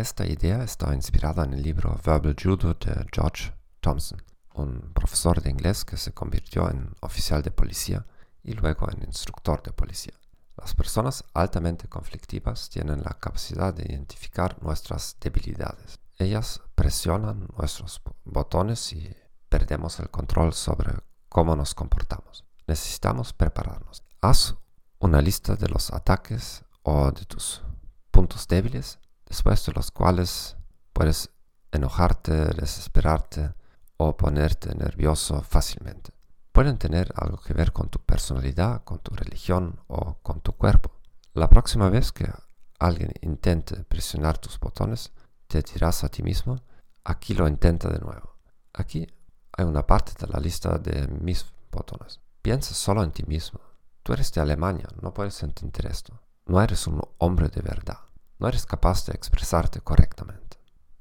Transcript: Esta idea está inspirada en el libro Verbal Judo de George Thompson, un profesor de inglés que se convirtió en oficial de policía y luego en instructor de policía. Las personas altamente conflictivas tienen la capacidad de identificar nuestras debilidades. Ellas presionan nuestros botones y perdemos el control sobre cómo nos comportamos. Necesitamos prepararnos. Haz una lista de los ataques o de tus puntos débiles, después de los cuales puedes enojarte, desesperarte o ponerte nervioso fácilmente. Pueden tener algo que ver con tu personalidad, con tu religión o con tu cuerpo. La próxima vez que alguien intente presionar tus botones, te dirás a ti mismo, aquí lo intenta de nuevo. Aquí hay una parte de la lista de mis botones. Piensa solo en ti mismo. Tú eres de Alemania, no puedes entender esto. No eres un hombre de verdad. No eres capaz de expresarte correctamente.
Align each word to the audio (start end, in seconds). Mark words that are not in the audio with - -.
Esta 0.00 0.24
idea 0.24 0.64
está 0.64 0.94
inspirada 0.94 1.44
en 1.44 1.52
el 1.52 1.62
libro 1.62 1.94
Verbal 2.02 2.34
Judo 2.34 2.72
de 2.72 3.06
George 3.12 3.52
Thompson, 3.80 4.22
un 4.54 4.94
profesor 4.94 5.42
de 5.42 5.50
inglés 5.50 5.84
que 5.84 5.98
se 5.98 6.14
convirtió 6.14 6.70
en 6.70 6.94
oficial 7.02 7.42
de 7.42 7.50
policía 7.50 8.06
y 8.42 8.54
luego 8.54 8.90
en 8.90 9.02
instructor 9.02 9.62
de 9.62 9.72
policía. 9.72 10.14
Las 10.56 10.74
personas 10.74 11.22
altamente 11.34 11.86
conflictivas 11.86 12.70
tienen 12.70 13.02
la 13.02 13.14
capacidad 13.20 13.74
de 13.74 13.92
identificar 13.92 14.56
nuestras 14.62 15.18
debilidades. 15.20 16.00
Ellas 16.16 16.62
presionan 16.74 17.46
nuestros 17.58 18.00
botones 18.24 18.94
y 18.94 19.14
perdemos 19.50 20.00
el 20.00 20.08
control 20.08 20.54
sobre 20.54 20.94
cómo 21.28 21.54
nos 21.56 21.74
comportamos. 21.74 22.46
Necesitamos 22.66 23.34
prepararnos. 23.34 24.02
Haz 24.22 24.54
una 24.98 25.20
lista 25.20 25.56
de 25.56 25.68
los 25.68 25.92
ataques 25.92 26.64
o 26.84 27.12
de 27.12 27.26
tus 27.26 27.60
puntos 28.10 28.48
débiles, 28.48 28.98
después 29.30 29.64
de 29.64 29.72
los 29.72 29.90
cuales 29.92 30.56
puedes 30.92 31.30
enojarte, 31.70 32.32
desesperarte 32.32 33.54
o 33.96 34.16
ponerte 34.16 34.74
nervioso 34.74 35.40
fácilmente. 35.42 36.12
Pueden 36.52 36.78
tener 36.78 37.12
algo 37.14 37.38
que 37.38 37.54
ver 37.54 37.72
con 37.72 37.88
tu 37.88 38.00
personalidad, 38.00 38.82
con 38.82 38.98
tu 38.98 39.14
religión 39.14 39.80
o 39.86 40.18
con 40.22 40.40
tu 40.40 40.52
cuerpo. 40.52 40.90
La 41.32 41.48
próxima 41.48 41.88
vez 41.88 42.10
que 42.10 42.28
alguien 42.80 43.12
intente 43.22 43.84
presionar 43.84 44.36
tus 44.38 44.58
botones, 44.58 45.12
te 45.46 45.62
dirás 45.62 46.02
a 46.02 46.08
ti 46.08 46.24
mismo, 46.24 46.56
aquí 47.04 47.34
lo 47.34 47.46
intenta 47.46 47.88
de 47.88 48.00
nuevo. 48.00 48.36
Aquí 48.72 49.06
hay 49.52 49.64
una 49.64 49.86
parte 49.86 50.12
de 50.18 50.26
la 50.26 50.40
lista 50.40 50.76
de 50.78 51.06
mis 51.06 51.46
botones. 51.70 52.20
Piensa 52.42 52.74
solo 52.74 53.04
en 53.04 53.12
ti 53.12 53.22
mismo. 53.22 53.60
Tú 54.02 54.12
eres 54.12 54.32
de 54.32 54.40
Alemania, 54.40 54.88
no 55.00 55.14
puedes 55.14 55.40
entender 55.44 55.86
esto. 55.86 56.20
No 56.46 56.60
eres 56.60 56.88
un 56.88 57.00
hombre 57.18 57.48
de 57.48 57.60
verdad. 57.62 58.09
No 58.40 58.48
eres 58.48 58.64
capaz 58.64 59.04
de 59.04 59.12
expresarte 59.12 59.80
correctamente. 59.82 60.49